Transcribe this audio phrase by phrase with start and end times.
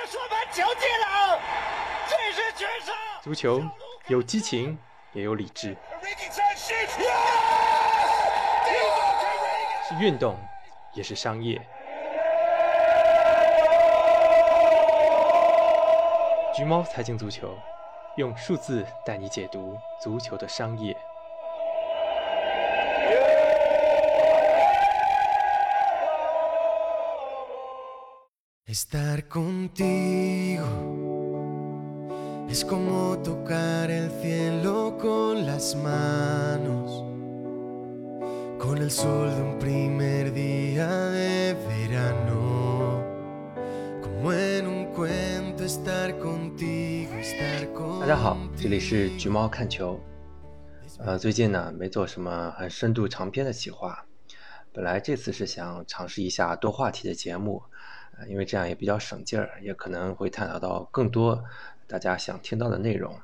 [0.00, 1.40] 的说盘球进了，
[2.08, 2.94] 这是全胜。
[3.20, 3.60] 足球
[4.06, 4.78] 有激情，
[5.12, 5.76] 也有理智，
[9.88, 10.38] 是运动，
[10.92, 11.60] 也是商业。
[16.54, 17.58] 橘猫财经足球，
[18.16, 20.96] 用数字带你解读足球的商业。
[28.68, 30.62] Estar contigo
[32.50, 37.02] es como tocar el cielo con las manos,
[38.58, 43.02] con el sol de un primer día de verano,
[44.02, 48.00] como en un cuento estar contigo, estar contigo.
[48.00, 49.98] 大家好，这里是橘猫看球。
[50.98, 54.04] 呃，最近呢没做什么很深度长篇的企划，
[54.74, 57.62] 本来这次是想尝试一下多话题的节目。
[58.28, 61.44] 因为这样也比较省劲儿，也可能会探讨到更多
[61.86, 63.18] 大家想听到的内容。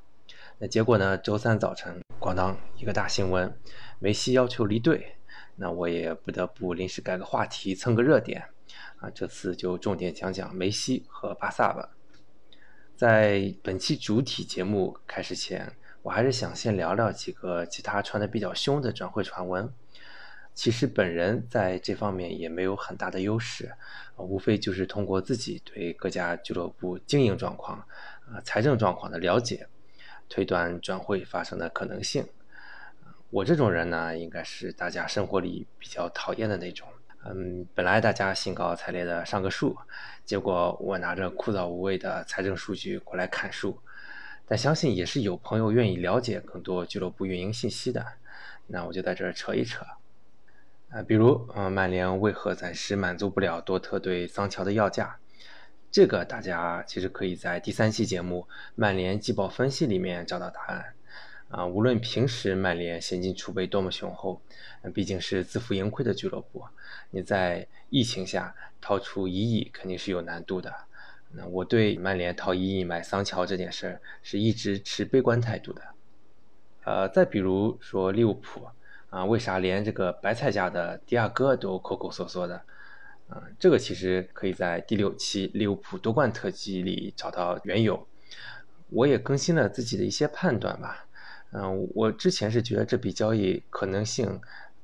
[0.58, 1.18] 那结果呢？
[1.18, 3.58] 周三早晨，咣当一个大新闻，
[3.98, 5.16] 梅西要求离队。
[5.56, 8.44] 那我也不得不临时改个话题，蹭个热点。
[8.98, 11.90] 啊，这次就重点讲讲梅西和巴萨吧。
[12.96, 19.72] 在本期主体节目开始前，我还是想先聊聊几个其他传的比较凶的转会传闻。
[20.54, 23.72] 其实本人在这方面也没有很大的优势，
[24.16, 27.84] 无非就是通过自己对各家俱乐部经营状况、
[28.32, 29.66] 呃财政状况的了解，
[30.28, 32.26] 推断转会发生的可能性。
[33.30, 36.86] 我这种人呢，应该是大家生活里比较讨厌的那种。
[37.24, 39.76] 嗯，本来大家兴高采烈的上个树，
[40.24, 43.80] 结果我拿着枯燥无味的财政数据过来砍树。
[44.46, 48.04] 但相信也是有朋友愿意了解更多俱乐部运营信息的，
[48.68, 49.84] 那我就在这儿扯一扯。
[50.94, 55.18] 啊，比如，嗯，曼联为何暂时满足不了多特对桑乔的要价？
[55.90, 60.94] 这个大家其实可以在第三期节目《曼联季报分析》里面找到答案。
[61.48, 64.40] 啊，无论平时曼联现金储备多么雄厚，
[64.94, 66.62] 毕竟是自负盈亏的俱乐部，
[67.10, 70.72] 你在疫情下掏出一亿肯定是有难度的。
[71.32, 75.82] 那我对曼联掏一亿买桑乔这件事儿是一直持悲观态度的。
[76.84, 78.68] 呃，再比如说利物浦。
[79.14, 82.56] 啊，为啥连这个白菜价的迪亚哥都抠抠缩缩的？
[83.28, 88.08] 啊，这个其实可以在第六期利物浦夺冠特辑里找到缘由。
[88.90, 91.06] 我也更新了自己的一些判断吧。
[91.52, 94.40] 嗯，我之前是觉得这笔交易可能性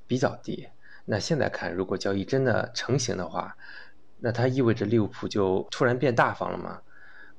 [0.06, 0.68] 比较低。
[1.06, 3.56] 那现在看，如果交易真的成型的话，
[4.20, 6.80] 那它意味着利物浦就突然变大方了吗？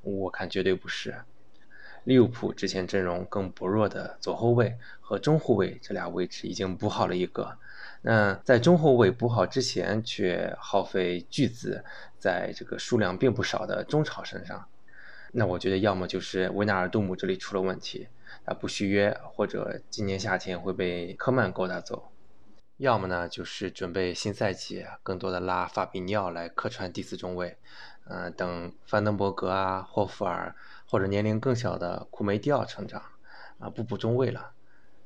[0.02, 1.14] 我看绝对不是。
[2.04, 7.56] 利物浦之前阵容更薄弱的左后卫和中后卫这俩位置已经补好了一个，
[8.00, 11.84] 那在中后卫补好之前，却耗费巨资
[12.18, 14.66] 在这个数量并不少的中场身上，
[15.30, 18.08] 那我觉得要么就是维纳尔杜姆这里出了问题，
[18.44, 22.10] 他不续约，或者今年夏天会被科曼勾搭走，
[22.78, 27.56] 要么呢就是准备新赛季更多的拉法比尼奥来客串第四中卫，
[28.08, 30.56] 嗯，等范登伯格啊、霍夫尔。
[30.92, 33.00] 或者年龄更小的库梅蒂奥成长，
[33.58, 34.50] 啊，不补中卫了，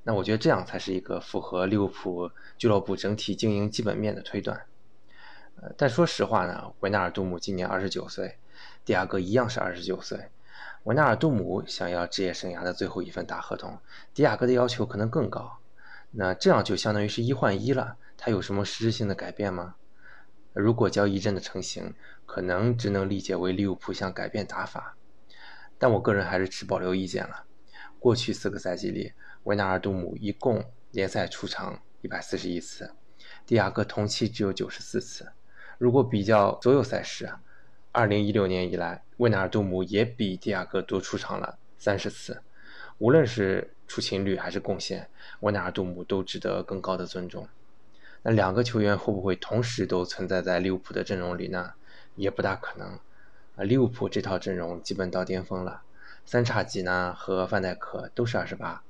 [0.02, 4.66] 那我觉得这样才是一个符合利物浦俱乐部整体经营基本面的推断。
[5.62, 8.36] 呃，但说实话呢，维纳尔杜姆今年二十九岁，
[8.84, 10.28] 迪亚哥一样是二十九岁。
[10.82, 13.78] 维纳尔杜姆想要职业生涯的最后一份大合同，
[14.12, 15.58] 迪亚哥的要求可能更高。
[16.10, 19.76] 那这样就相当于是一换一了，他有什么实质性的改变吗？
[20.52, 21.94] 如果交易真的成型，
[22.26, 24.96] 可能只能理解为利物浦想改变打法。
[25.78, 27.44] 但我个人还是持保留意见了。
[27.98, 29.12] 过去四个赛季里，
[29.44, 32.92] 维纳尔杜姆一共联赛出场一百四十一次，
[33.44, 35.32] 蒂亚戈同期只有九十四次。
[35.78, 37.30] 如果比较所有赛事，
[37.92, 42.42] 二零一六年以来，维纳尔杜姆也比蒂亚戈多出场了三十次。
[42.98, 45.08] 无论是出勤率还是贡献，
[45.40, 47.48] 维纳尔杜姆都值得更高的尊重。
[48.22, 51.74] 那两个球员会不会同时都存在在利物浦的阵容里呢？
[52.14, 52.98] 也不大可能。
[53.56, 55.82] 啊，利物浦这套阵容基本到巅峰了，
[56.26, 58.82] 三叉戟呢和范戴克都是二十八，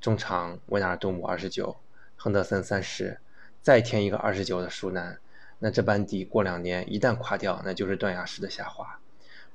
[0.00, 1.76] 中场维纳尔杜姆二十九，
[2.16, 3.20] 亨德森三十，
[3.60, 5.18] 再添一个二十九的舒南，
[5.58, 8.98] 那这班底过两年一旦垮掉，那就是断崖式的下滑。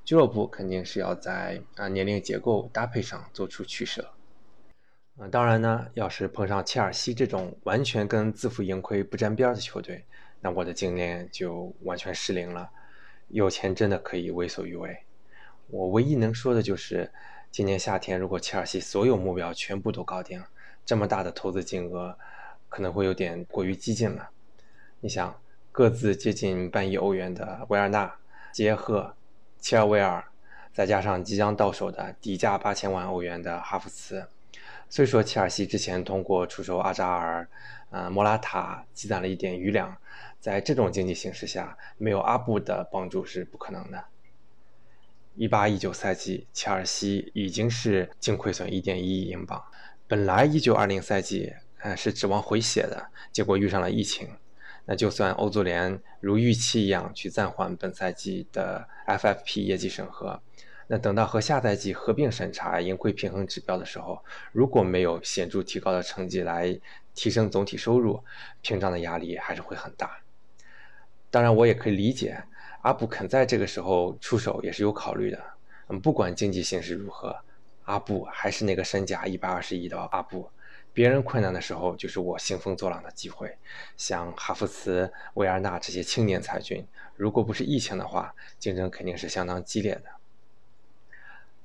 [0.03, 4.11] 俱乐部肯定是要在啊年龄结构搭配上做出取舍。
[5.17, 10.05] 啊，当然呢，要是碰上切尔西这种完全跟自负盈亏不沾边的球队，
[10.41, 12.69] 那我的经验就完全失灵了。
[13.27, 14.99] 有钱真的可以为所欲为。
[15.67, 17.11] 我唯一能说的就是，
[17.51, 20.43] 今年夏天如果切尔西所有目标全部都搞定，
[20.85, 22.17] 这么大的投资金额
[22.69, 24.29] 可能会有点过于激进了。
[24.99, 25.39] 你想，
[25.71, 28.15] 各自接近半亿欧元的维尔纳、
[28.51, 29.15] 杰赫、
[29.59, 30.23] 切尔维尔，
[30.71, 34.27] 再加上即将到手的底价八千万欧元的哈弗茨。
[34.89, 37.47] 虽说切尔西之前通过出售阿扎尔、
[37.89, 39.97] 呃莫拉塔积攒了一点余粮，
[40.45, 44.05] 在这种经济形势下，没有阿布的帮助是不可能的。
[45.33, 49.59] 一八一九赛季，切尔西已经是净亏损一点一亿英镑。
[50.07, 54.29] 本来一九二零赛季，呃是指望回血的，结果遇上了疫情。
[54.85, 60.39] 那就算欧足联如预期一样去暂缓本赛季的 FFP 业绩审核，
[60.85, 66.79] 那等到和下赛季合并审查盈亏平衡指标的时候，如果没有显著提高的成绩来
[67.15, 68.23] 提升总体收入，
[68.61, 70.19] 屏障的压力还是会很大。
[71.35, 72.41] 当然，我也可以理解。
[72.83, 75.43] 阿布肯在这个时候出手也是有考虑的。
[75.89, 77.35] 嗯，不管经济形势如何，
[77.83, 80.49] 阿布还是那个身价一百二十亿的阿布。
[80.93, 83.53] 别人困难的时候，就是我兴风作浪的机会。
[83.97, 86.87] 像哈弗茨、维尔纳这些青年才俊，
[87.17, 90.03] 如果不是疫情的话，竞争肯定是相当激烈的。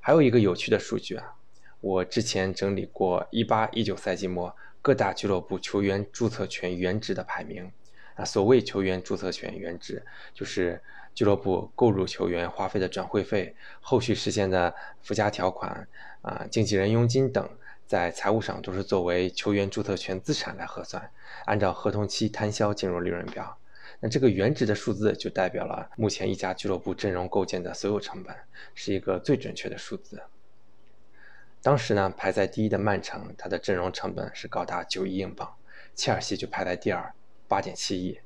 [0.00, 1.36] 还有一个有趣的数据啊，
[1.80, 7.70] 我之前整理过一八一九赛季末各大俱乐部球员注册权原值的排名。
[8.20, 10.82] 啊，所谓球员注册权原值，就是
[11.14, 15.88] 俱乐部购入球员花费的转会费、后续实现的附加条款、
[16.20, 17.48] 啊经纪人佣金等，
[17.86, 21.10] 在财务上都是作为球员注册权资产来核算，
[21.46, 23.56] 按照合同期摊销进入利润表。
[24.00, 28.36] 那这个原值的数字就代表了目前一家俱乐部阵容构建的所有成本，
[28.74, 30.22] 是一个最准确的数字。
[31.62, 35.54] 当时呢，排在第一的曼城，它的阵容成本是高达九亿英镑，
[35.94, 37.14] 切尔西就排在第二。
[37.50, 38.20] 八点七亿，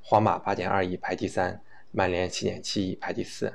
[0.00, 1.60] 皇马八点二亿排第三，
[1.90, 3.52] 曼联七点七亿排第四。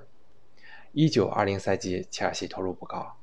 [0.92, 3.16] 一九二零赛季切尔西投入不高，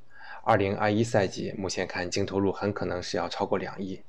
[0.42, 4.02] 二零二一赛季目前看净投入很可能是要超过两亿。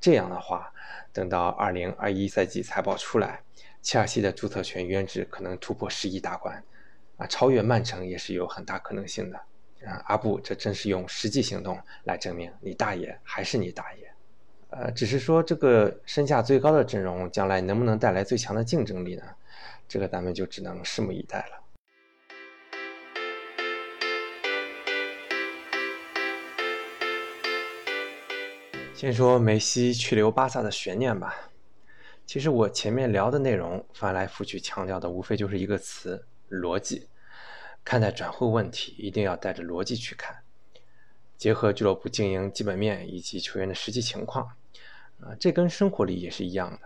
[0.00, 0.72] 这样的话，
[1.12, 3.42] 等到二零二一赛季财报出来，
[3.82, 6.62] 切尔西的注册权原值可能突破十亿大关，
[7.16, 9.36] 啊，超越曼城也是有很大可能性的。
[9.84, 14.09] 啊，阿布这真是用实际行动来证明你大爷还是你大爷。
[14.70, 19.22] 呃，只是说这个身价最高的阵容将来能不能带来最强的竞争力呢？
[19.88, 21.60] 这个咱们就只能拭目以待了。
[28.94, 31.50] 先说梅西去留巴萨的悬念吧。
[32.24, 37.08] 其实我前面聊的内容翻来覆去强调的无非就是一个词：逻辑。
[37.82, 40.36] 看待转会问题一定要带着逻辑去看，
[41.36, 44.48] 结合俱乐部经营基本面以及球员的实际情况。
[45.22, 46.80] 啊，这跟生活里也是一样的，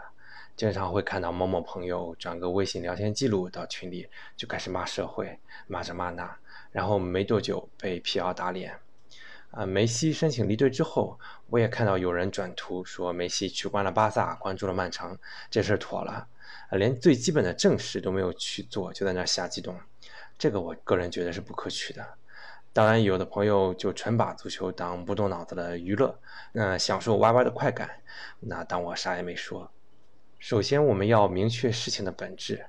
[0.56, 6.36] 经常会看到某某朋友转个微信聊天记录到群里，就开始骂社会，骂这骂那，
[6.72, 8.78] 然后没多久被辟谣打脸。
[9.52, 11.16] 啊，梅西申请离队之后，
[11.48, 15.16] 我也看到有人转图说梅西取关了巴萨，关注了曼城，
[15.48, 16.26] 这事儿妥了，
[16.72, 19.78] 连最基本的正事都没有去做，就在那瞎激动，
[20.36, 22.04] 这个我个人觉得是不可取的。
[22.74, 26.18] 当然，有的朋友就纯把足球当不动脑子的娱乐，
[26.50, 28.02] 那享受 YY 的快感，
[28.40, 29.70] 那当我啥也没说。
[30.40, 32.66] 首先，我们要明确事情的本质，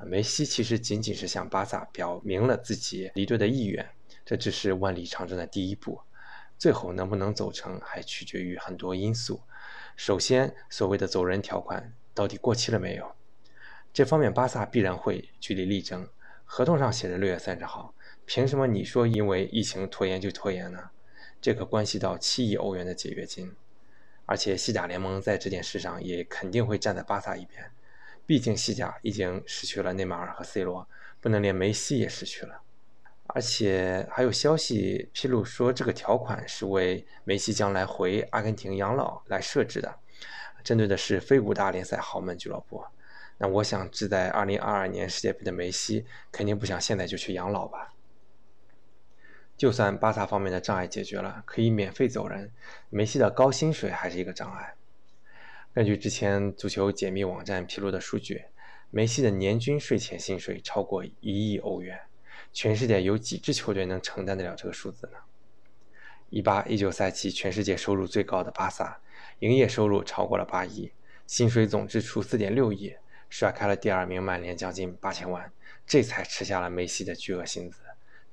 [0.00, 3.88] 梅西其实仅仅是向巴萨表明了自己离队的意愿，
[4.24, 6.00] 这只是万里长征的第一步，
[6.58, 9.40] 最后能不能走成还取决于很多因素。
[9.94, 13.14] 首先，所谓的走人条款到底过期了没有？
[13.92, 16.08] 这方面巴萨必然会据理力争，
[16.44, 17.94] 合同上写着六月三十号。
[18.26, 20.90] 凭什么你说因为疫情拖延就拖延呢？
[21.40, 23.54] 这可关系到七亿欧元的解约金，
[24.24, 27.70] 而且西甲联盟在这件事上也肯定会站在巴萨一边，
[28.24, 30.88] 毕竟西甲已经失去了内马尔和 C 罗，
[31.20, 32.62] 不能连梅西也失去了。
[33.26, 39.98] 而且还有消息披露说，这个条款是为梅西将来回阿根廷养老来设置的，
[40.62, 42.82] 针对的是非五大联赛豪门俱乐部。
[43.36, 47.92] 那我想，志在2022年世界杯的梅西，肯定不想现在就去养老吧。
[49.56, 52.50] 就算巴萨方面的障碍解决了，可以免费走人，
[52.90, 54.74] 梅西的高薪水还是一个障碍。
[55.72, 58.44] 根据之前足球解密网站披露的数据，
[58.90, 62.00] 梅西的年均税前薪水超过一亿欧元，
[62.52, 65.18] 全世界有几支球队能承担得了这个数字呢？
[66.30, 69.00] 一八一九赛季全世界收入最高的巴萨，
[69.38, 70.90] 营业收入超过了八亿，
[71.28, 72.96] 薪水总支出四点六亿，
[73.30, 75.52] 甩开了第二名曼联将近八千万，
[75.86, 77.78] 这才吃下了梅西的巨额薪资。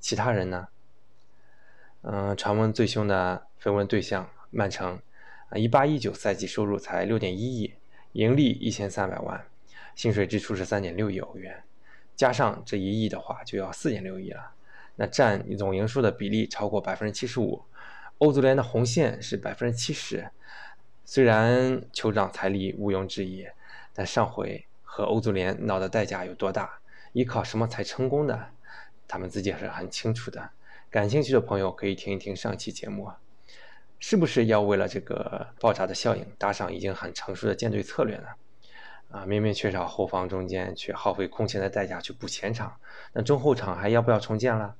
[0.00, 0.66] 其他人呢？
[2.04, 5.00] 嗯，传闻最凶的绯闻对象曼城，
[5.50, 7.74] 啊，一八一九赛季收入才六点一亿，
[8.12, 9.46] 盈利一千三百万，
[9.94, 11.62] 薪水支出是三点六亿欧元，
[12.16, 14.50] 加上这一亿的话，就要四点六亿了，
[14.96, 17.62] 那占总营收的比例超过百分之七十五，
[18.18, 20.28] 欧足联的红线是百分之七十。
[21.04, 23.46] 虽然酋长财力毋庸置疑，
[23.94, 26.80] 但上回和欧足联闹的代价有多大？
[27.12, 28.48] 依靠什么才成功的？
[29.06, 30.50] 他们自己还是很清楚的。
[30.92, 33.18] 感兴趣的朋友可以听一听上期节目啊，
[33.98, 38.26] 是不是要为了这个爆炸的效应搭上已经很成熟的建队策略呢？
[39.10, 42.78] 啊，明明缺少后防中间，却耗费空前的代价去补前场，
[43.14, 44.76] 那中后场还要不要重建了？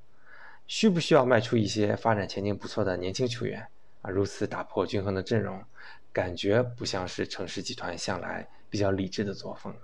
[0.66, 3.66] 需不需要卖出一些发展前景不错的年轻球员？
[4.02, 5.64] 啊，如此打破均衡的阵容，
[6.12, 9.74] 感觉不像是城市集团向来比较理智的作风。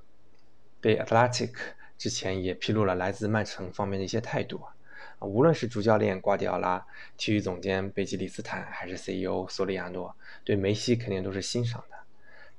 [0.79, 1.55] 被 Atlantic
[1.97, 4.75] 之前也披露了来自曼城方面的一些态度，啊，
[5.21, 11.97] 无论是主教练瓜迪奥拉、体育总监贝吉里斯坦，还是 CEO 索里亚诺，对梅西肯定都是欣赏的。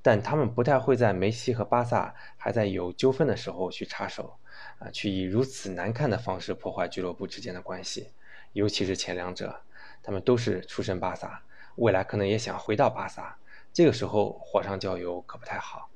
[0.02, 4.38] 但他们不太会在梅西和巴萨还在有纠纷的时候去插手，
[4.80, 8.12] 啊，去以如此难看的方式破坏俱乐部之间的关系，
[8.54, 9.62] 尤其是前两者，
[10.02, 11.44] 他们都是出身巴萨，
[11.76, 13.38] 未来可能也想回到巴萨，
[13.74, 15.90] 这个时候火上浇油可不太好。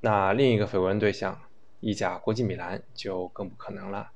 [0.00, 1.40] 那另一个绯闻对象，
[1.80, 4.12] 意甲国际米兰就更不可能了。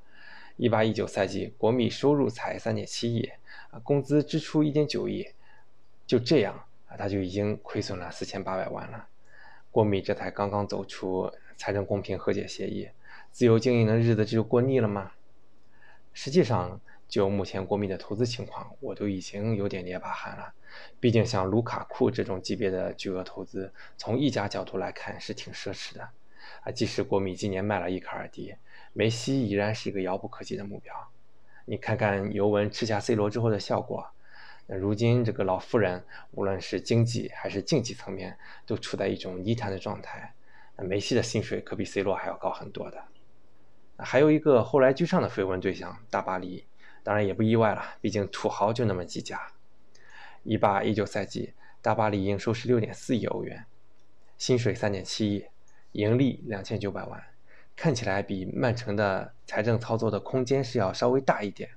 [0.56, 3.30] 一八一九赛季，国米收入才三点七亿，
[3.70, 5.26] 啊，工资支出一点九亿，
[6.06, 6.64] 就这样。
[6.90, 9.06] 啊，他就已经亏损了四千八百万了。
[9.70, 12.88] 国米这才刚刚走出财政公平和解协议，
[13.30, 15.12] 自由经营的日子这就过腻了吗？
[16.12, 20.52] 实际上，就目前国米的投资情况，我都已经有点捏把汗了。
[20.98, 26.08] 毕竟像卢卡库这种级别的巨额投资，从溢价角度来看是挺奢侈的。
[26.62, 28.56] 啊，即使国米今年卖了伊卡尔迪，
[28.92, 30.94] 梅西依然是一个遥不可及的目标。
[31.64, 34.06] 你看看尤文吃下 C 罗之后的效果。
[34.66, 40.34] 那如今这个老妇人，无论是经济还是竞技层面，都处在一种泥潭的状态。
[40.76, 43.02] 那梅西的薪水可比 C 罗还要高很多的。
[43.98, 46.64] 还有一个后来居上的绯闻对象，大巴黎，
[47.02, 49.52] 当然也不意外了，毕竟土豪就那么几家。
[50.42, 53.66] 一八一九赛季，大巴黎营收是六点四亿欧元，
[54.38, 55.44] 薪水三点七亿，
[55.92, 57.22] 盈利两千九百万，
[57.82, 61.70] 看起来比曼城的财政操作的空间是要稍微大一点。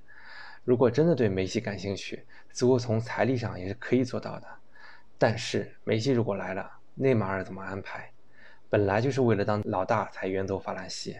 [0.62, 4.46] 如果真的对梅西感兴趣，似乎从财力上也是可以做到的。
[5.16, 8.12] 但是梅西如果来了，内马尔怎么安排？
[8.68, 11.16] 本来就是为了当老大才远走法兰西，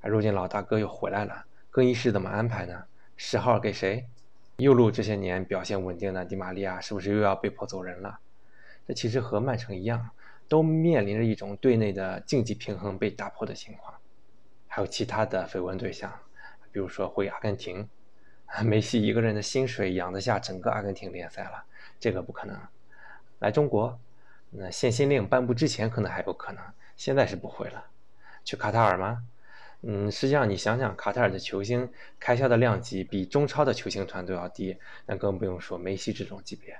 [0.00, 2.84] 而如今老大哥又回来了，更衣室怎么安排呢？
[3.16, 4.06] 十号给谁？
[4.58, 8.20] 右路这些年表现稳定的迪玛利亚是不是又要被迫走人了？
[8.86, 10.10] 这其实和曼城一样，
[10.46, 13.92] 都面临着一种队内的竞技平衡被打破的情况。
[14.72, 16.08] 还有其他的绯闻对象，
[16.70, 17.88] 比如说回阿根廷。
[18.64, 21.64] 梅西一个人的薪水养得下整个阿根廷联赛了，
[21.98, 22.56] 这个不可能。
[23.40, 23.98] 来中国，
[24.50, 26.62] 那限薪令颁布之前可能还有可能，
[26.96, 27.84] 现在是不会了。
[28.44, 29.24] 去卡塔尔吗？
[29.82, 36.78] 嗯，实际上你想想，卡塔尔的球星开销的量级比中超的球星团都要低，那更不用说梅西这种级别。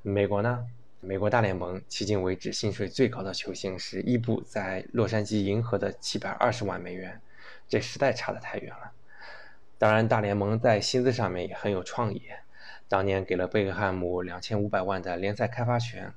[0.00, 0.66] 美国呢？
[1.02, 7.18] 美国大联盟迄今为止薪水最高的球星是伊布在洛杉矶银河的七百二十万美元，
[7.66, 8.92] 这实在差得太远了。
[9.78, 12.24] 当然，大联盟在薪资上面也很有创意。
[12.86, 16.12] 当年给了贝克汉姆两千五百万的联赛开发权，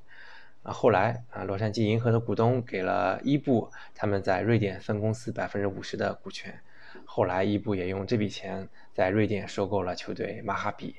[0.64, 6.60] 啊，后来啊，洛杉矶银河的股东给了伊布他们在瑞典分公司百分之五十的股权，
[7.06, 10.98] 后来伊布也用这笔钱在瑞典收购了球队马哈比。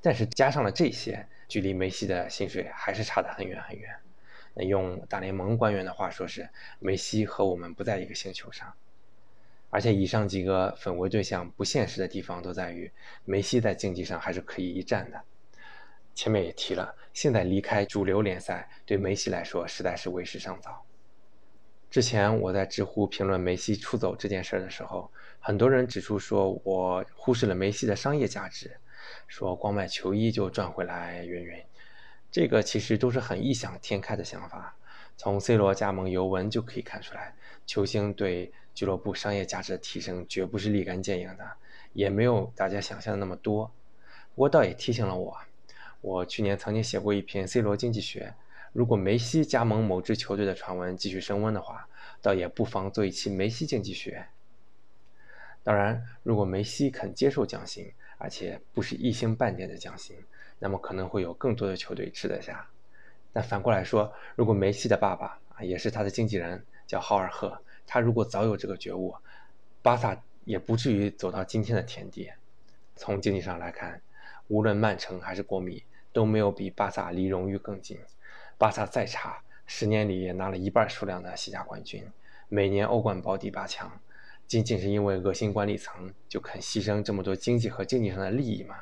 [0.00, 3.88] 但是加上了这些，距离梅西的薪水还是差得很远很远。
[4.54, 8.74] 那用大联盟官员的话说是，梅西和我们不在一个星球上。
[9.70, 12.90] 而且以上几个粉围对象不现实的地方都在于，
[13.24, 15.22] 梅西在竞技上还是可以一战的。
[16.12, 20.84] 前面也提了，现在离开主流联赛对梅西来说实在是为时尚早。
[21.88, 25.08] 之前我在知乎评论梅西出走这件事的时候，
[25.38, 28.76] 很多人指出说我忽视了梅西的商业价值，
[29.26, 31.62] 说光卖球衣就赚回来云云。
[32.30, 34.76] 这个其实都是很异想天开的想法。
[35.16, 41.52] 从 C 罗加盟尤文就可以看出来，球星对俱乐部商业价值的提升绝不是立竿见影的，
[41.92, 43.70] 也没有大家想象的那么多。
[44.34, 45.38] 不过倒也提醒了我，
[46.00, 48.34] 我去年曾经写过一篇 C 罗经济学，
[48.72, 51.88] 如果梅西加盟某支球队的传闻继续升温的话，
[52.20, 54.26] 倒也不妨做一期梅西经济学。
[55.62, 57.92] 当然，如果梅西肯接受降薪，
[58.24, 60.16] 而且不是一星半点的降薪，
[60.58, 62.66] 那么可能会有更多的球队吃得下。
[63.34, 69.14] 但反过来说，如果梅西的爸爸啊也是他的经纪人，叫豪尔赫，他如果早有这个觉悟，
[69.82, 72.30] 巴萨也不至于走到今天的田地。
[72.96, 74.00] 从经济上来看，
[74.48, 77.98] 无论曼城还是国米都没有比巴萨离荣誉更近。
[78.56, 82.10] 巴萨再差，十年里也拿了一半数量的西甲冠军，
[82.48, 84.00] 每年欧冠保底八强，
[84.46, 88.76] 仅仅是因为恶心管理层就肯牺牲这么多经济和经济上的利益吗？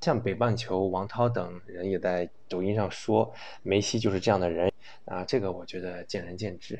[0.00, 4.72] 像北半球王涛等人也在抖音上说梅西就是这样的人
[5.06, 6.78] 啊，这个我觉得见仁见智。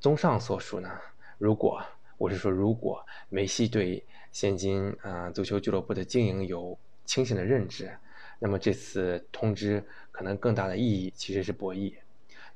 [0.00, 0.90] 综上所述呢，
[1.36, 1.82] 如果
[2.16, 7.94] 我是说，如果梅西对现今啊足球俱乐部的经营有清醒的认知，
[8.38, 11.92] 那么这次通知可能更大的意义其实是博弈，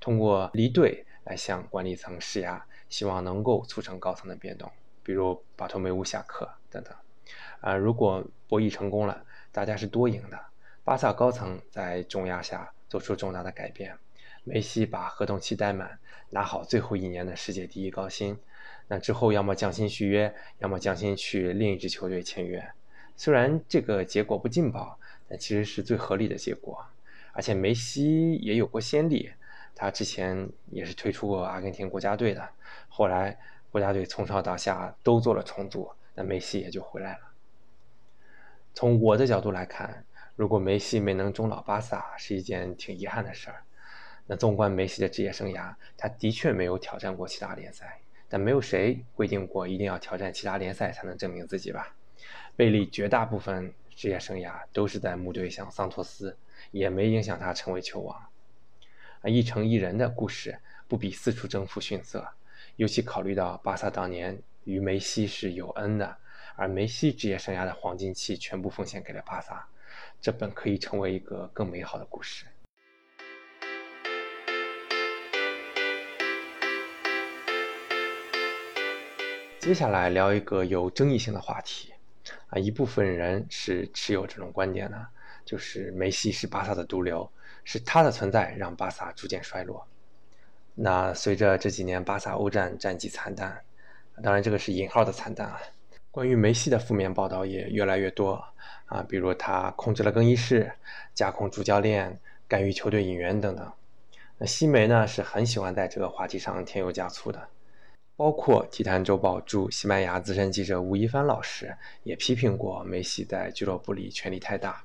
[0.00, 4.70] 通过离队来向管理层施压，希望能够促成高层的变动，
[5.02, 6.94] 比如巴托梅乌下课等等。
[7.60, 10.38] 啊，如果博弈成功了，大家是多赢的。
[10.84, 13.98] 巴萨高层在重压下做出重大的改变，
[14.44, 15.98] 梅西把合同期待满，
[16.30, 18.38] 拿好最后一年的世界第一高薪。
[18.86, 22.66] 那之后要么降薪续约，要么降薪去另一支球队签约。
[23.16, 26.86] 虽然这个结果不劲爆，但其实是最合理的结果。
[27.32, 29.30] 而且梅西也有过先例，
[29.78, 32.48] 他之前也是退出过阿根廷国家队的，
[32.88, 33.38] 后来
[33.70, 37.20] 国家队从上到下都做了重组，那梅西也就回来了。
[38.74, 40.04] 从我的角度来看，
[40.34, 43.62] 如果梅西没能终老巴萨，是一件挺遗憾的事儿。
[44.26, 48.00] 那纵观梅西的职业生涯，他的确没有挑战过其他联赛。
[48.28, 51.94] 但没有谁规定过一定要挑战其他联赛才能证明自己吧？
[52.56, 56.36] 贝利绝大部分职业生涯都是在母队像桑托斯，
[56.72, 58.27] 也没影响他成为球王。
[59.20, 62.28] 啊，一城一人的故事不比四处征服逊色，
[62.76, 66.16] 尤其考虑到巴萨当年与梅西是有恩的，
[66.54, 69.66] 而梅西职业生涯的黄金期全部奉献给了巴萨，
[70.20, 72.46] 这本可以成为一个更美好的故事。
[79.58, 81.92] 接下来聊一个有争议性的话题，
[82.50, 85.08] 啊，一部分人是持有这种观点的，
[85.44, 87.28] 就是梅西是巴萨的毒瘤，
[87.64, 89.86] 是他的存在让巴萨逐渐衰落。
[90.74, 93.60] 那随着这几年巴萨欧战战绩惨淡，
[94.22, 95.60] 当然这个是引号的惨淡啊，
[96.10, 98.44] 关于梅西的负面报道也越来越多
[98.86, 100.72] 啊，比如他控制了更衣室，
[101.14, 103.72] 架空主教练，干预球队引援等等。
[104.38, 107.48] 那西梅呢是很喜欢在这个话题上添油加醋的。
[108.14, 114.82] 包括《体坛周报》驻西班牙资深记者吴亦凡老师也批评过梅西在俱乐部里权力太大。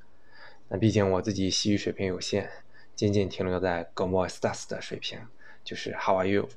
[0.68, 2.48] 那毕竟我自己西语水平有限，
[2.96, 5.20] 仅仅停留在 “Como estás” 的水平，
[5.64, 6.48] 就是 “How are you”。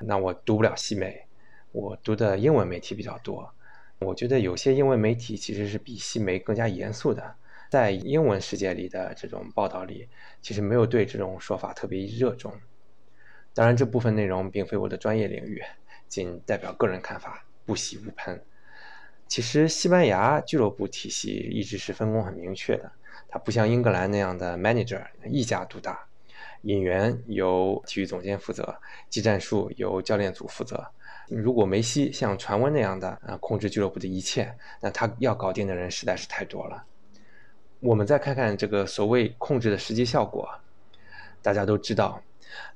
[0.00, 1.26] 那我读不了西美，
[1.72, 3.52] 我读的英文媒体比较多。
[3.98, 7.36] 我觉得有些英文媒体其实是比西媒更加严肃的，
[7.70, 10.08] 在英文世界里的这种报道里，
[10.42, 12.52] 其实没有对这种说法特别热衷。
[13.54, 15.62] 当然，这部分内容并非我的专业领域。
[16.08, 18.44] 仅代表个人看法，不喜勿喷。
[19.26, 22.92] 其实，西班牙俱乐部体系一直是分工很明确的，
[23.28, 26.06] 它不像英格兰那样的 manager 一家独大，
[26.62, 28.76] 引援由体育总监负责，
[29.08, 30.86] 技战术由教练组负责。
[31.28, 36.84] 如果梅西像传闻那样的啊控制俱乐部的一切，那他要搞定的人实在是太多了。
[37.80, 40.48] 我们再看看这个所谓控制的实际效果，
[41.42, 42.22] 大家都知道，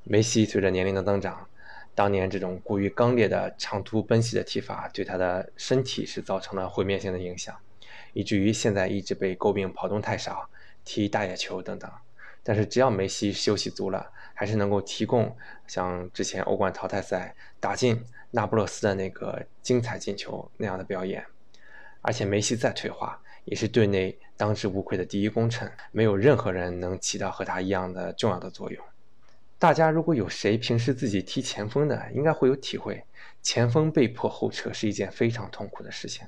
[0.02, 1.46] 梅西随着年龄的增长。
[1.94, 7.54] 当年这种过于刚烈的长途奔袭的踢法，对他的身体是造成了毁灭性的影响，
[8.12, 10.48] 以至于现在一直被诟病跑动太少、
[10.84, 11.90] 踢大野球等等。
[12.42, 21.24] 但是只要梅西休息足了，还是能够提供像之前欧冠淘汰赛打进那不勒斯的那个精彩进球那样的表演。
[22.00, 28.82] 而且梅西再退化，也是队内当之无愧的第一功臣，没有任何人能起到和他一样的重要的作用。
[29.58, 33.04] 大家如果有谁平时自己踢前锋的，应该会有体会，
[33.42, 36.26] 前锋被迫后撤是一件非常痛苦的事情。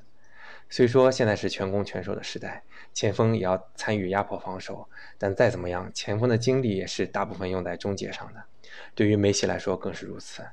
[0.75, 2.63] 虽说现在是全攻全守的时代，
[2.95, 8.43] 前锋也要参与压迫防守，但再怎么样，前锋的精力也是大部分用在终结上的。
[8.95, 10.43] 对于梅西来说更是如此。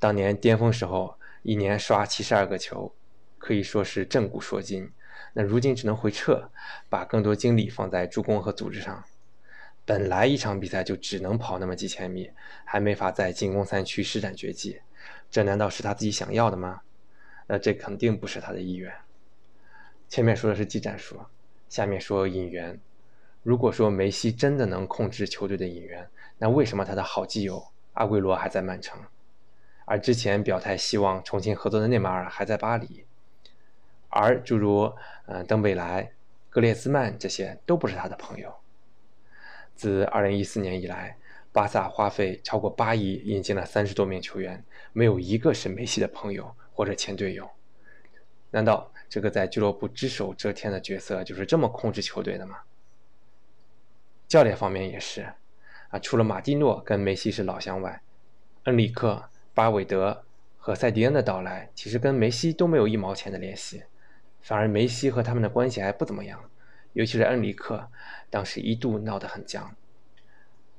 [0.00, 2.92] 当年巅峰时候，一年刷七十二个球，
[3.38, 4.90] 可以说是震古烁今。
[5.32, 6.50] 那如今只能回撤，
[6.88, 9.04] 把更多精力放在助攻和组织上。
[9.84, 12.32] 本来一场比赛就只能跑那么几千米，
[12.64, 14.80] 还没法在进攻三区施展绝技，
[15.30, 16.80] 这难道是他自己想要的吗？
[17.46, 18.92] 那这肯定不是他的意愿。
[20.08, 21.20] 前面说的是技战术，
[21.68, 22.78] 下面说引援。
[23.42, 27.64] 如果说梅西真的能控制球队的引援，那为什么他的好基友
[27.94, 29.00] 阿圭罗还在曼城，
[29.84, 33.04] 而之前表态希望重新合作的内马尔还在巴黎，
[34.08, 34.92] 而诸如
[35.26, 36.12] 嗯登贝莱、
[36.50, 38.52] 格列兹曼这些都不是他的朋友。
[39.74, 41.16] 自2014年以来，
[41.52, 47.48] 巴萨花费超过八亿引进了三十多名球员，没有一个是梅西的朋友或者前队友。
[48.50, 52.58] 难道这个在俱乐部只手遮天的角色就是这么控制球队的吗？
[54.26, 55.32] 教练方面也是，
[55.90, 58.02] 啊，除了马蒂诺跟梅西是老乡外，
[58.64, 60.24] 恩里克、巴韦德
[60.58, 63.84] 和塞迪恩的到来，其实跟梅西都没有一毛钱的联系，
[64.42, 66.50] 反而梅西和他们的关系还不怎么样。
[66.92, 67.88] 尤其是恩里克，
[68.30, 69.76] 当时一度闹得很僵。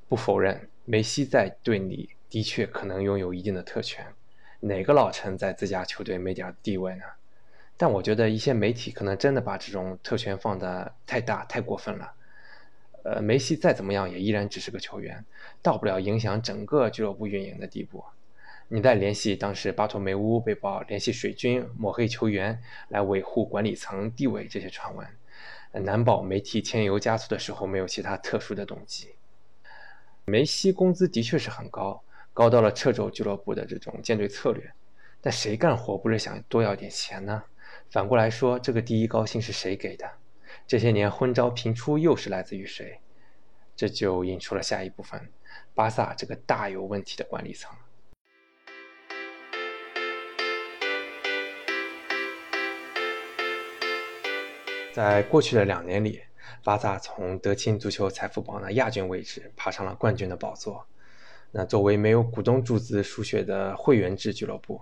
[0.10, 4.06] 不否认梅西在队里的确可能拥有一定的特权，
[4.60, 7.04] 哪个老臣在自家球队没点地位呢？
[7.78, 12.12] 但我觉得一些媒体可能真的把这种特权放得太大、太过分了。
[13.04, 15.24] 呃，梅西再怎么样也依然只是个球员，
[15.62, 18.04] 到不了影响整个俱乐部运营的地步。
[18.68, 25.08] 你再联系当时巴托梅乌被曝联系水军抹黑球员来维护管理层地位这些传闻，
[25.86, 29.16] 难保媒体添油加醋的时候没有其他特殊的动机。
[30.26, 32.02] 梅西工资的确是很高，
[32.34, 34.74] 高到了掣肘俱乐部的这种建队策略。
[35.22, 37.44] 但谁干活不是想多要点钱呢？
[37.90, 40.06] 反过来说，这个第一高薪是谁给的？
[40.68, 43.00] 这些年昏招频出，又是来自于谁？
[43.78, 45.30] 这就引出了下一部分：
[45.74, 47.74] 巴萨这个大有问题的管理层。
[54.92, 56.22] 在过去的两年里，
[56.66, 60.86] 巴萨从德勤足球财富榜的亚军位置爬上了冠军的宝座。
[61.52, 64.82] 那作为没有股东注资输血的会员制俱乐部，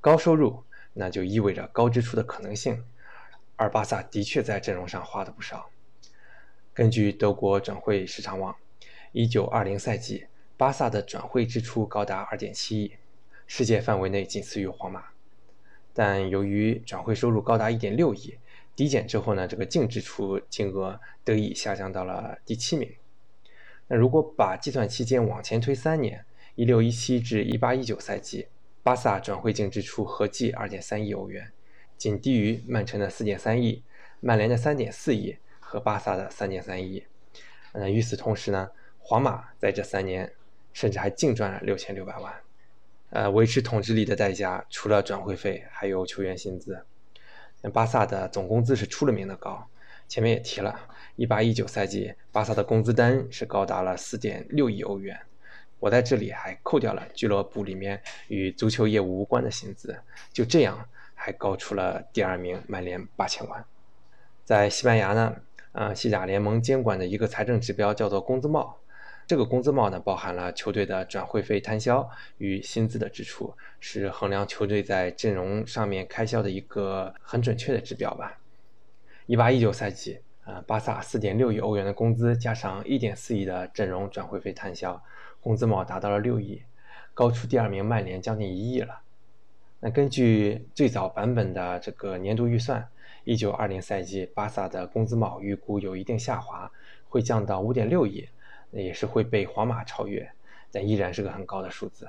[0.00, 0.62] 高收入。
[0.94, 2.84] 那就意味着高支出的可能性，
[3.56, 5.70] 而巴萨的确在阵容上花了不少。
[6.74, 8.56] 根据德国转会市场网
[9.12, 12.92] ，1920赛季巴萨的转会支出高达2.7亿，
[13.46, 15.04] 世界范围内仅次于皇马。
[15.92, 18.38] 但由于转会收入高达1.6亿，
[18.76, 22.94] 抵减之后呢，这个净支出金额得以下降到了第七名。
[23.88, 26.24] 那如果把计算期间往前推三年
[26.56, 28.48] ，1617至1819赛季。
[28.82, 31.52] 巴萨转会净支出合计2.3亿欧元，
[31.96, 33.82] 仅低于曼城的4.3亿、
[34.20, 37.04] 曼联的3.4亿和巴萨的3.3亿。
[37.74, 40.32] 那与此同时呢，皇马在这三年
[40.72, 42.34] 甚至还净赚了6600万。
[43.10, 46.84] 呃，维持统治力的代价除了转会费，还有球员薪资。
[47.60, 49.68] 那巴萨的总工资是出了名的高，
[50.06, 55.18] 前面也提了，18-19赛季巴萨的工资单是高达了4.6亿欧元。
[55.80, 59.96] 我在这里还扣掉了俱乐部里面与足球业务无关的薪资，
[60.32, 63.64] 就这样还高出了第二名曼联八千万。
[64.44, 65.36] 在西班牙呢，
[65.72, 68.78] 呃，西甲联盟监管的一个财政指标叫做工资帽，
[69.26, 78.40] 这个工资帽呢包含了球队的转会费摊销与薪资的支出，是衡量球队在阵容上面开销的一个很准确的指标吧。
[79.26, 85.00] 一八一九赛季，呃，巴萨四点六亿欧元的工资加上一点四亿的阵容转会费摊销。
[85.48, 86.60] 工资帽达到了六亿，
[87.14, 89.00] 高出第二名曼联将近一亿了。
[89.80, 92.86] 那根据最早版本的这个年度预算，
[93.24, 96.70] 一九二零赛季巴萨的工资帽预估有一定下滑，
[97.08, 98.28] 会降到五点六亿，
[98.70, 100.30] 那也是会被皇马超越，
[100.70, 102.06] 但依然是个很高的数字。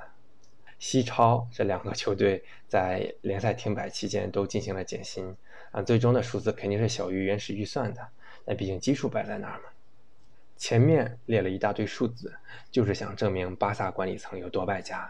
[0.77, 5.33] 西超这两个球队在联赛停摆期间都进行了减薪，
[5.71, 8.05] 啊，最终的数字肯定是小于原始预算的，
[8.43, 9.68] 那毕竟基数摆在那儿嘛。
[10.59, 12.37] 前面列了一大堆数字，
[12.69, 15.09] 就是想证明巴萨管理层有多败家。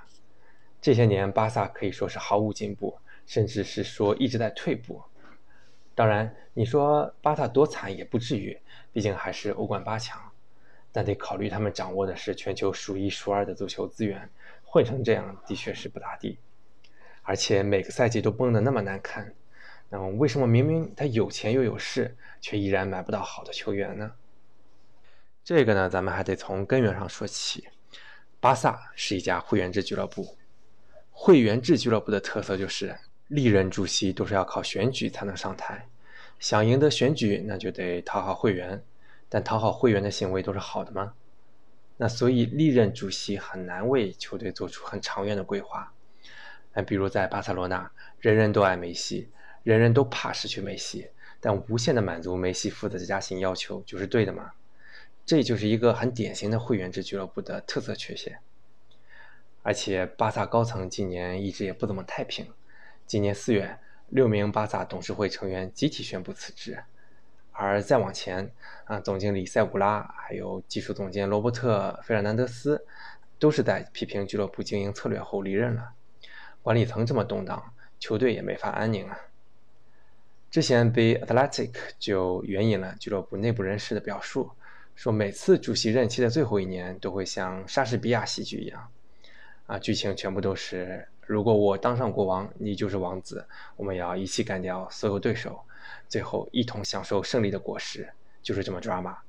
[0.80, 5.02] 这些年，巴萨可以说是毫无进步，甚至是说一直在退步。
[5.96, 8.60] 当然，你说巴萨多惨也不至于，
[8.94, 10.22] 毕竟还是欧冠八强。
[10.92, 14.30] 但得考虑他们掌握的是全球数一数二的足球资源，
[14.64, 16.38] 混成这样的确是不咋地。
[17.24, 19.34] 而且每个赛季都崩得那么难看，
[19.90, 24.12] 那么为什么明明他有钱又有势，却依然买不到好的球员呢？
[25.50, 27.70] 这个呢，咱们还得从根源上说起。
[28.40, 30.38] 巴萨是一家会员制俱乐部，
[31.10, 32.96] 会员制俱乐部的特色就是
[33.30, 35.88] 历任主席都是要靠选举才能上台。
[36.38, 38.84] 想赢得选举，那就得讨好会员。
[39.28, 41.16] 但讨好会员的行为都是好的吗？
[41.98, 45.92] 那所以历任主席很难为球队做出很长远的规划。
[46.76, 49.28] 那比如在巴塞罗那，人人都爱梅西，
[49.64, 51.08] 人人都怕失去梅西，
[51.40, 54.52] 但无限的满足梅西父子的加薪要求，就是对的吗？
[55.30, 58.40] 这就是一个很典型的会员制俱乐部的特色缺陷，
[59.62, 62.48] 而且巴萨高层今年一直也不怎么太平。
[63.06, 66.84] 今年四月，六名巴萨董事会成员集体宣布辞职，
[67.52, 68.52] 而再往前，
[68.86, 72.84] 啊，总经理塞古拉还有技术总监罗伯特·费尔南德斯，
[73.38, 75.92] 都是在批评俱乐部经营策略后离任了。
[76.64, 79.20] 管理层这么动荡，球队也没法安宁啊。
[80.50, 84.50] 之前被 Athletic 就援引了俱乐部内部人士的表述。
[85.00, 88.92] 说每次主席任期的最后一年都会像莎士比亚戏剧一样，
[89.66, 95.62] 啊，剧情全部都是如果我当上国王，你就是王子，我们要一起干掉所有对手，
[96.10, 98.10] 最后一同享受胜利的果实，
[98.44, 99.20] 就是这么抓马。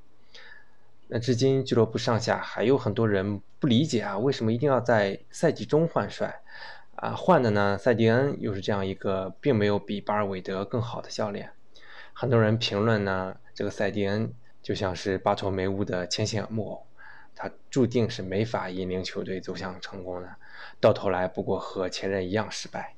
[1.06, 6.40] 那至今俱乐部上下还有很多人不理解啊，为什么一定要在赛季中换帅？
[6.96, 11.52] 啊，换的呢，塞蒂恩又是这样一个并没有比巴尔韦德更好的教练。
[12.12, 14.34] 很多人评论呢，这个塞蒂恩。
[14.70, 16.86] 就像是巴托梅乌的牵线木偶，
[17.34, 20.36] 他注定是没法引领球队走向成功的，
[20.78, 22.94] 到头来不过和前任一样失败。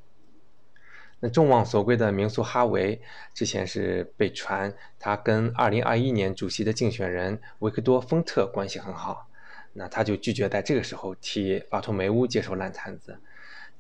[1.20, 3.00] 那众望所归的名宿哈维
[3.32, 9.30] 之前是被传他跟2021年主席的竞选人维克多·丰特关系很好，
[9.72, 13.18] 那他就拒绝在这个时候替巴托梅乌接受烂摊子，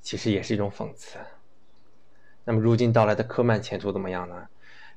[0.00, 1.18] 其实也是一种讽刺。
[2.44, 4.48] 那么如今到来的科曼前途怎么样呢？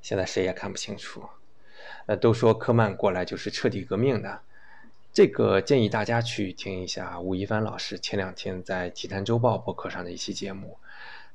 [0.02, 1.22] 现在谁也看不清楚。
[2.06, 4.42] 呃，都说科曼过来就是彻底革命的，
[5.14, 10.78] 这个建议大家去听一下吴亦凡老师前两天在《体坛周报》博客上的一期节目。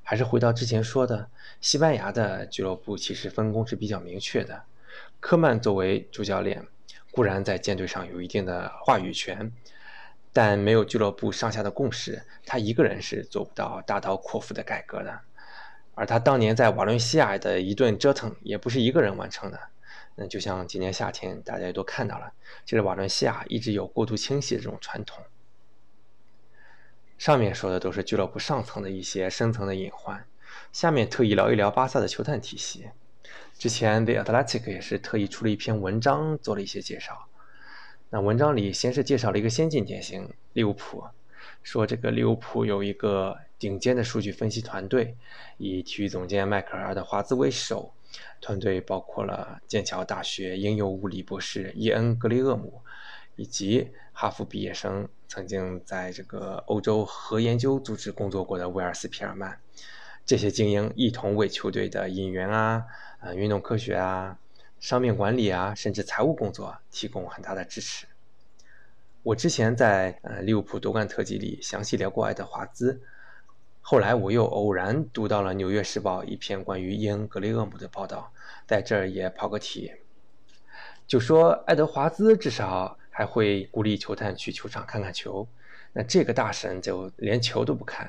[0.03, 1.29] 还是回到之前说的，
[1.61, 4.63] 西班牙的俱乐部其实分工是比较明确的。
[5.21, 6.67] 科曼作为主教练，
[7.13, 9.53] 固然在舰队上有一定的话语权，
[10.33, 15.21] 但没有俱乐部上下的共识，他一个人是做不到大刀阔斧的改革的。
[15.95, 19.61] 而他当年在瓦伦西亚的一顿折腾，也不是一个人完成的。
[20.15, 22.33] 那就像今年夏天大家也都看到了，
[22.65, 25.25] 其实瓦伦西亚一直有过度清洗的这种传统。
[27.17, 30.27] 上面说的都是俱乐部上层的一些深层的隐患，
[30.73, 32.89] 下面特意聊一聊巴萨的球探体系。
[33.59, 37.27] 之前 The Athletic 也是特意出了一篇文章，做了一些介绍。
[38.09, 41.05] 那文章里先是介绍了一个先进典型利物浦，
[41.63, 45.15] 说这个利物浦有一个顶尖的数据分析团队，
[45.59, 47.93] 以体育总监迈克尔·的华兹为首，
[48.41, 52.83] 团队包括了剑桥大学应用物理博士伊恩·格雷厄姆。
[53.37, 59.59] 以及哈佛毕业生，曾经在这个欧洲核研究组织工作过的威尔斯·皮尔曼，
[60.27, 62.85] 这些精英一同为球队的引援啊、
[63.21, 64.39] 呃运动科学啊、
[64.79, 68.07] 商面管理啊，甚至财务工作提供很大的支持。
[69.23, 73.01] 我之前在呃利物浦夺冠特辑里详细聊过爱德华兹，
[73.81, 78.33] 后来我又偶然读到了《纽约时报》一篇关于伊恩·格雷厄姆的报道，
[78.67, 79.93] 在这儿也抛个题，
[81.07, 82.97] 就说爱德华兹至少。
[83.13, 85.47] 还会鼓励球探去球场看看球，
[85.93, 88.09] 那这个大神就连球都不看，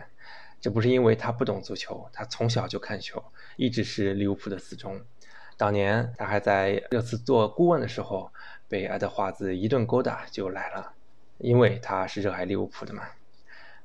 [0.62, 3.22] 这不是因为他不懂足球，他从小就看球，
[3.58, 5.02] 一直是利物浦的死忠。
[5.58, 8.32] 当年他还在热刺做顾问的时候，
[8.70, 10.94] 被爱德华兹一顿勾搭就来了，
[11.40, 13.04] 因为他是热爱利物浦的嘛。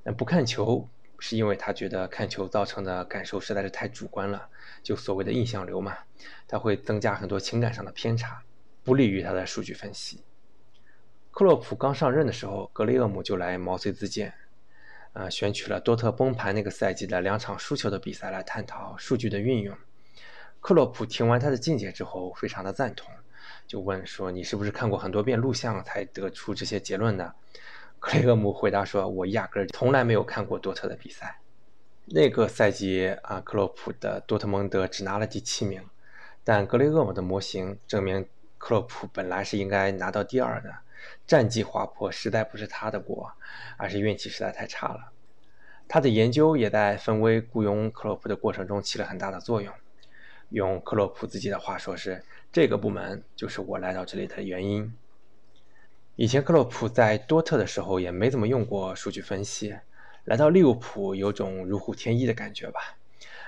[0.05, 4.48] 那不看球是因为他觉得看球造成的感受实在是太主观了，
[4.83, 5.96] 就所谓的印象流嘛，
[6.46, 8.42] 他会增加很多情感上的偏差，
[8.85, 10.22] 不利于他的数据分析。
[11.31, 14.33] 克洛普刚上任的时候，格雷厄姆就来毛遂自荐，
[15.12, 19.76] 啊，选取了多特崩盘那个赛季的两场输球的比赛来探讨数据的运用。
[20.61, 23.12] 克洛普听完他的见解之后，非常的赞同，
[23.66, 27.35] 就问说：“你是不是看过很多遍录像才得出这些结论的？”
[27.98, 31.38] 格雷厄姆回答说：“我压根儿从来没有看过多特的比赛。”
[32.06, 35.82] 那个赛季啊，克洛普的多特蒙德只拿了第七名，
[36.44, 38.28] 但格雷厄姆的模型证明
[38.59, 40.72] 克洛普本来是应该拿到第二的。
[41.26, 43.32] 战绩滑坡实在不是他的锅，
[43.76, 45.12] 而是运气实在太差了。
[45.88, 49.72] 他的研究也在分威雇佣克洛普的过程中起了很大的作用。
[50.50, 54.92] 用克洛普自己的话说是：“这个部门就是我来到这里的原因。”
[56.18, 59.76] 以前克洛普在多特的时候也没怎么用过数据分析，
[60.24, 62.81] 来到利物浦有种如虎添翼的感觉吧。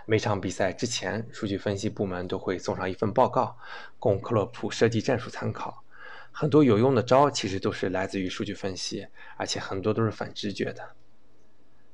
[0.04, 3.56] 每场比赛之前，数据分析部门都会送上一份报告，
[3.98, 5.82] 供克洛普设计战术参考。
[6.30, 9.06] 很多有用的招其实都是来自于数据分析，
[9.38, 10.90] 而且很多都是反直觉的。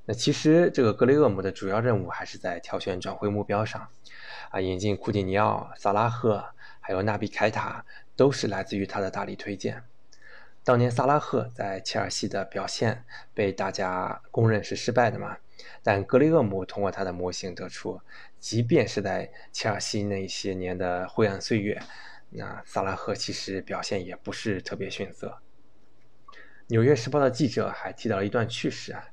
[0.07, 3.91] 那其实这个格雷厄姆的主要任务还是在挑选转会目标上，
[4.51, 6.45] 啊，引进库蒂尼奥、萨拉赫，
[6.81, 9.85] 还有纳比凯塔，都是来自于他的大力推荐。
[10.65, 15.37] 当年萨拉赫在切尔西的表现被大家公认是失败的嘛，
[15.83, 18.01] 但格雷厄姆通过他的模型得出，
[18.41, 21.79] 即便是在切尔西那些年的灰暗岁月。
[22.31, 25.39] 那萨拉赫其实表现也不是特别逊色。
[26.69, 29.05] 纽约时报的记者还提到了一段趣事啊，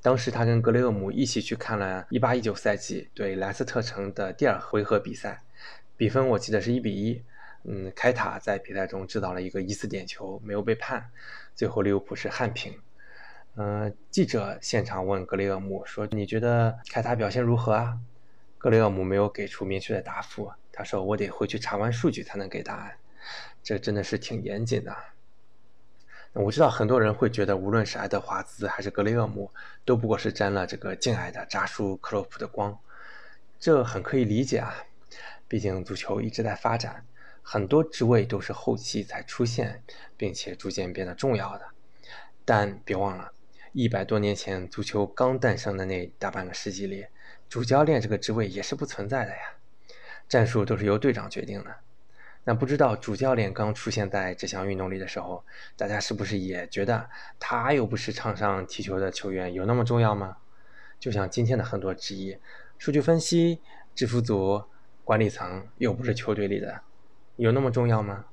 [0.00, 5.42] 当时他跟格雷厄姆一起去看了18-19赛季对莱斯特城的第二回合比赛，
[5.96, 7.22] 比分我记得是1比1。
[7.64, 11.10] 嗯，凯塔在比赛中制造了一个疑似点球，没有被判，
[11.54, 12.80] 最后利物浦是憾平。
[13.54, 17.98] 嗯，记者现场问格雷厄姆说：“你觉得凯塔表现如何啊？”
[18.58, 20.50] 格雷厄姆没有给出明确的答复。
[20.72, 22.96] 他说：“我得回去查完数据才能给答案，
[23.62, 24.96] 这真的是挺严谨的。”
[26.32, 29.50] 我知道很多人会觉得，无论是爱德华兹还是格雷厄姆，
[29.84, 32.78] 都不过是沾了这个敬爱的扎叔克洛普的光，
[33.60, 34.74] 这很可以理解啊。
[35.46, 37.04] 毕竟足球一直在发展，
[37.42, 39.82] 很多职位都是后期才出现，
[40.16, 41.66] 并且逐渐变得重要的。
[42.44, 43.32] 但别忘了，
[43.72, 47.06] 一百多年前足球刚诞生的那大半个世纪里，
[47.48, 49.56] 主教练这个职位也是不存在的呀。
[50.28, 51.76] 战术都是由队长决定的，
[52.44, 55.44] 那不知道主教练刚出现在这项运动里的时候，
[55.76, 60.38] 大家是不是也觉得他又不是场上踢球的球员，有那么重要吗？
[60.98, 62.40] 就像今天的很多职业，
[62.78, 63.60] 数据分析、
[63.94, 64.64] 制服组、
[65.04, 66.80] 管理层又不是球队里的，
[67.42, 68.26] 有那么重要吗？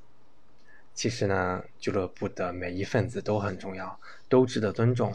[0.93, 5.11] 其实呢，俱乐部的每一份子都很重要，都值得尊重，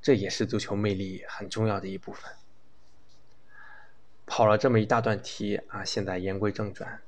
[0.00, 2.30] 这也是足球魅力很重要的一部分。
[4.26, 7.00] 跑了这么一大段题啊，现在言归正传。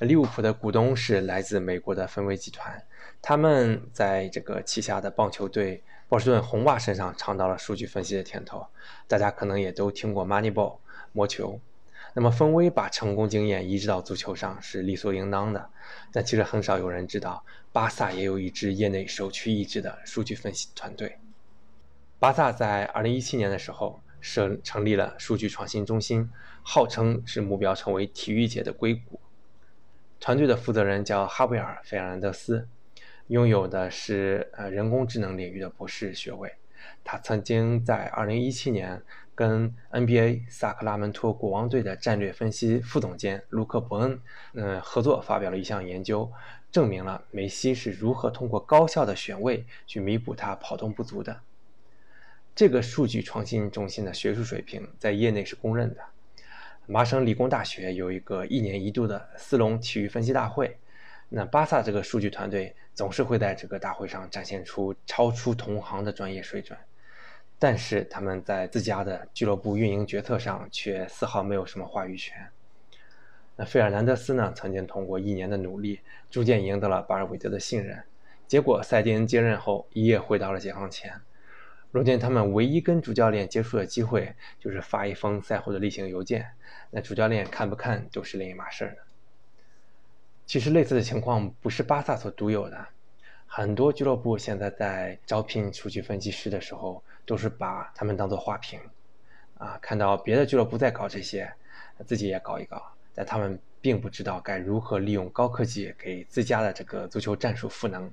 [0.00, 2.84] 利物浦的股东是来自美国的芬威集团，
[3.20, 8.66] 他们在这个旗下的棒球队波士顿红袜身上尝到了数据分析的甜头。
[9.06, 10.78] 大家可能也都听过 Moneyball
[11.12, 11.60] 魔球。
[12.14, 15.70] 那么芬威把成功经验移植到足球上是理所应当的。
[16.12, 21.18] 但其实很少有人知道，巴萨也有一支业内首屈一指的数据分析团队。
[22.18, 26.30] 巴萨在2017年的时候设成立了数据创新中心，
[26.62, 29.18] 号称是目标成为体育界的硅谷。
[30.20, 32.68] 团队的负责人叫哈维尔·费尔南德斯，
[33.26, 36.52] 拥有的是呃人工智能领域的博士学位。
[37.02, 39.02] 他曾经在2017年
[39.34, 44.20] 跟 NBA 萨克拉门托国王队的战略分析副总监卢克·伯恩，
[44.52, 46.30] 嗯，合作发表了一项研究，
[46.70, 51.40] 证明了梅西是如何通过高效的选位去弥补他跑动不足的。
[52.54, 56.02] 这个数据创新中心的学术水平在业内是公认的。
[56.86, 60.76] 麻省理工大学有一个一年一度的斯隆体育分析大会，
[61.30, 66.78] 那巴萨这个数据团队总是会在这个大会上展现出超出同行的专业水准，
[67.62, 72.48] 但是他们在自家的俱乐部运营决策上却丝毫没有什么话语权。
[73.54, 78.02] 那费尔南德斯呢，曾经通过一年的努力，逐渐赢得了巴尔韦德的信任，
[78.48, 81.12] 结果塞蒂恩接任后一夜回到了解放前。
[81.92, 86.44] 如今他们唯一跟主教练接触的机会，就是发一封赛后的例行邮件。
[86.90, 88.96] 那主教练看不看都是另一码事儿
[90.46, 92.88] 其实类似的情况不是巴萨所独有的，
[93.46, 98.80] 很多俱乐部现在在招聘数据分析师的时候，都是把他们当做花瓶。
[99.58, 101.52] 啊，看到别的俱乐部在搞这些，
[102.06, 102.82] 自己也搞一搞，
[103.14, 108.12] 但他们并不知道该如何利用高科技给自家的这个足球战术赋能。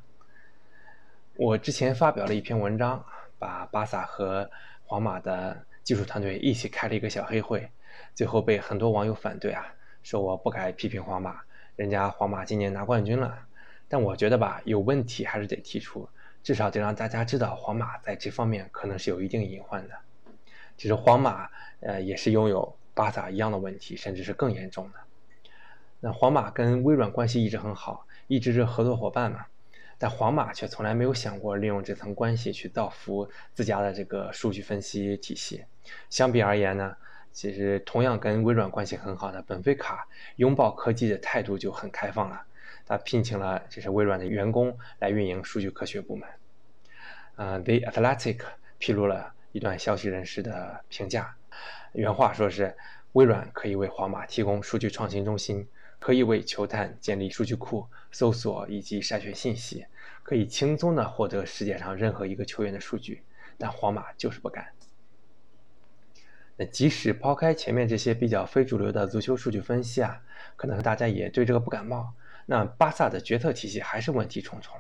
[1.36, 3.04] 我之前发表了一篇文章。
[3.42, 4.52] 把巴萨和
[4.84, 7.72] 皇马的技术团队一起开了一个小黑会，
[8.14, 9.66] 最后被很多网友反对啊，
[10.04, 11.40] 说我不该批评皇马，
[11.78, 13.48] 人家皇马今年拿冠军了。
[13.88, 16.10] 但我觉得吧，有问题还是得提出，
[16.44, 19.96] 至少得让大家知道皇马在这方面可能是有一定隐患的。
[20.78, 21.50] 其实皇马
[21.82, 25.00] 呃也是拥有巴萨一样的问题，甚至是更严重的。
[26.00, 29.46] 那皇马跟微软关系一直很好，一直是合作伙伴嘛。
[29.98, 35.66] 但皇马却从来没有想过利用这层关系去造福自家的这个数据分析体系。
[36.10, 36.96] 相比而言呢，
[37.34, 42.42] 其实同样跟微软关系很好的本菲卡，拥抱科技的态度就很开放了。
[42.90, 46.28] 他聘请了这是微软的员工来运营数据科学部门。
[47.38, 48.42] 呃，The Athletic
[48.80, 51.38] 披露了一段消息人士的评价，
[51.94, 52.76] 原话说是：
[53.14, 55.70] 微软可以为皇马提供数据创新中心。
[56.02, 59.86] 可以为球探建立数据库、搜索以及筛选信息，
[60.24, 63.22] 可以轻松的获得世界上任何一个球员的数据，
[63.58, 64.66] 但皇马就是不干。
[66.56, 70.22] 那即使抛开前面这些比较非主流的足球数据分析啊，
[70.56, 72.14] 可能大家也对这个不感冒。
[72.52, 74.76] 那巴萨的决策体系还是问题重重。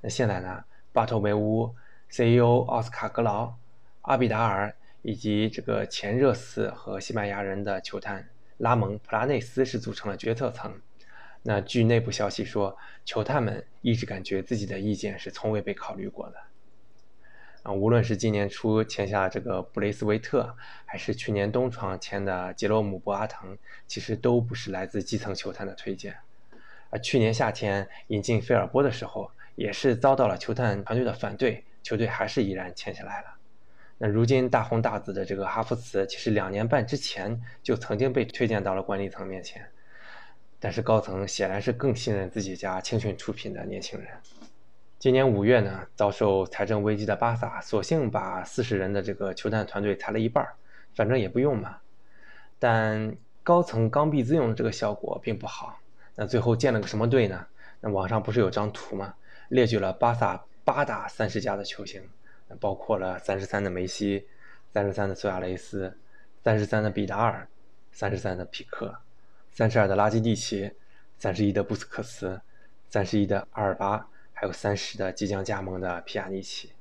[0.00, 1.72] 那现在呢，巴托梅乌、
[2.08, 3.54] CEO 奥斯卡格劳、
[4.00, 8.28] 阿比达尔以及这个前热刺和西班牙人的球探。
[8.56, 10.74] 拉蒙普拉内斯是组成了决策层。
[11.44, 16.36] 那据内部消息说，球探们一直感觉自己的意见是从未被考虑过的。
[17.62, 23.56] 啊，无论是今年初签下这个布雷斯维特，还是去年冬窗签的杰罗姆博阿滕，
[23.86, 26.16] 其实都不是来自基层球探的推荐。
[26.90, 33.26] 而去年夏天引进菲尔波的时候，也是遭到了球探团队的反对，球队还是依然签下来了。
[33.98, 39.66] 那如今大红大紫的这个哈弗茨，其实两年半之前就曾经被推荐到了管理层面前，
[40.60, 44.08] 但是高层显然是更信任自己家青训出品的年轻人。
[45.00, 50.46] 今年五月呢，遭受财政危机的巴萨，索性把四十人的这个球探团队裁了一半，
[50.94, 51.78] 反正也不用嘛。
[52.58, 55.78] 但高层刚愎自用这个效果并不好。
[56.20, 57.46] 那最后建了个什么队呢？
[57.80, 59.14] 那网上不是有张图吗？
[59.50, 62.02] 列举了巴萨八大三十加的球星。
[62.58, 64.26] 包括了三十三的梅西，
[64.72, 65.98] 三十三的苏亚雷斯，
[66.42, 67.46] 三十三的比达尔，
[67.92, 68.96] 三十三的皮克，
[69.50, 70.72] 三十二的拉基蒂奇，
[71.18, 72.40] 三十一的布斯克斯，
[72.88, 76.72] 三十一的阿尔巴，还有三十的即将加盟的皮亚尼奇。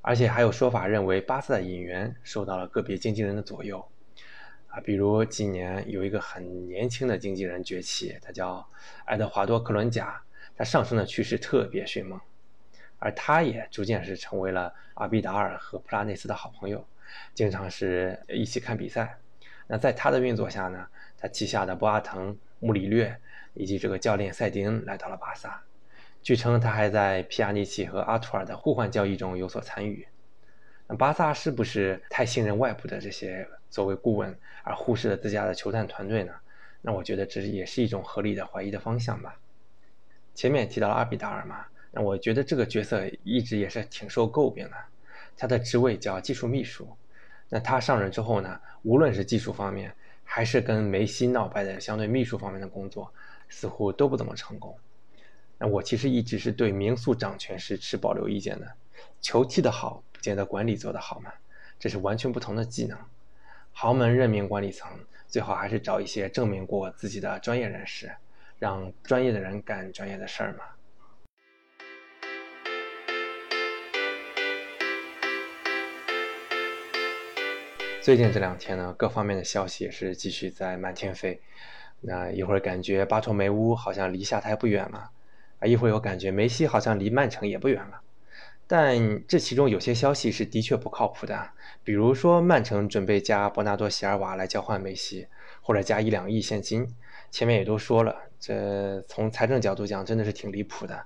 [0.00, 3.88] 而且还有说法认为巴萨的引援受到了个别经纪人的左右。
[4.72, 8.66] 啊，比如今年有一个很年轻的经纪人崛起，他叫
[9.04, 10.18] 爱德华多·克伦贾，
[10.56, 12.18] 他上升的趋势特别迅猛，
[12.98, 16.82] 而他也逐渐是成为了阿比达尔和普拉内斯的好朋友，
[17.34, 19.18] 经常是一起看比赛。
[19.66, 20.86] 那在他的运作下呢，
[21.18, 23.14] 他旗下的博阿滕、穆里略
[23.52, 25.62] 以及这个教练塞迪恩来到了巴萨。
[26.22, 30.08] 据称，他还在皮亚尼奇和阿图尔的互换交易中有所参与。
[30.86, 36.32] 那巴萨是不是太信任外部的这些作为顾问，而忽视了自家的球探团队呢？
[36.82, 39.40] 那我觉得这也是一种合理的怀疑的方向吧。
[40.34, 44.76] 前面提到了阿比达尔嘛，那我觉得这个角色一直也是挺受诟病的。
[45.36, 46.86] 他的职位叫技术秘书。
[47.48, 53.12] 那他上任之后呢，无论是技术方面，还是跟梅西闹掰的相对秘书方面的工作，
[53.48, 54.76] 似乎都不怎么成功。
[55.58, 58.72] 那我其实一直是对民宿掌权是持保留意见的，
[59.20, 61.32] 球踢得好不见得管理做得好嘛，
[61.78, 62.98] 这是完全不同的技能。
[63.74, 64.90] 豪门任命管理层，
[65.26, 68.12] 最好还是找一些证明过自己的专业人士，
[68.58, 70.64] 让专业的人干专业的事儿嘛。
[78.00, 81.40] 最近这两天呢，各方面的消息也是继续在满天飞。
[82.00, 85.10] 那一会儿感觉巴托梅乌好像离下台不远了。
[85.60, 88.02] 啊，一会儿又感觉梅西好像离曼城也不远了，
[88.72, 91.50] 但这其中有些消息是的确不靠谱的，
[91.84, 95.26] 比如说曼城准备加伯纳多席尔瓦来交换梅西，
[95.60, 96.96] 或者加一两亿现金，
[97.30, 101.04] 前面也都说了，这从财政角度讲真的是挺离谱的，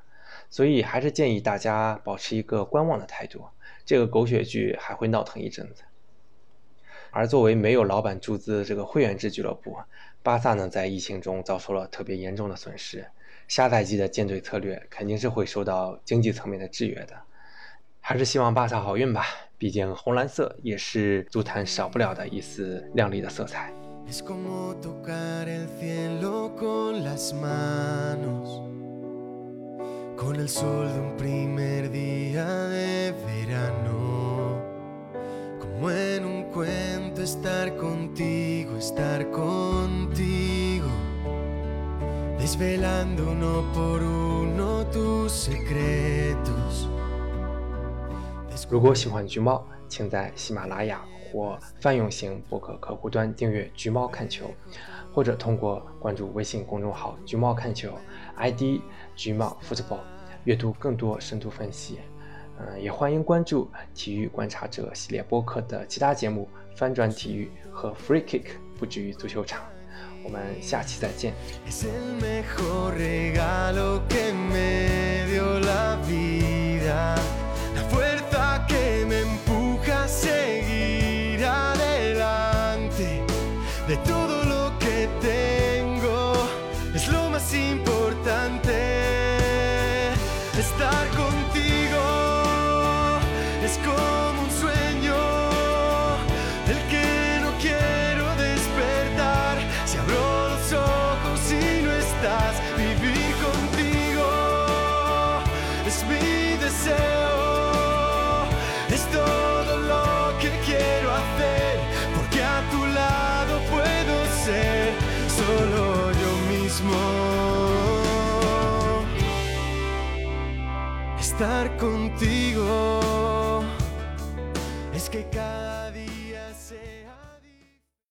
[0.49, 3.45] 所以还是建议大家保持一个观望的态度，
[3.85, 5.83] 这个狗血剧还会闹腾一阵子。
[7.11, 9.77] 而作为没有老板注资这个会员制俱乐部，
[10.23, 13.09] 巴萨呢在疫情中遭受了特别严重的损失。
[13.49, 17.23] 下赛季的建队策略肯定是会受到经济层面的制约的，
[18.09, 19.27] 还是希望巴萨好运吧。
[19.59, 23.73] 毕竟红蓝色也是足坛少不了的一丝亮丽的色彩。
[48.69, 51.01] 如果喜欢橘猫，请在喜马拉雅
[51.31, 54.53] 或泛用型博客客户端订阅“橘猫看球”，
[55.15, 57.97] 或者通过关注微信公众号“橘猫看球
[58.37, 58.81] ”（ID
[59.15, 60.01] 橘猫 football）
[60.45, 62.01] 阅读更多深度分析。
[62.59, 68.43] 嗯，也欢迎关注“体育观察者”系列播客的其他节目《翻转体育》和《Free Kick》
[68.79, 69.63] 不止于足球场。
[70.25, 71.33] 我们下期再见。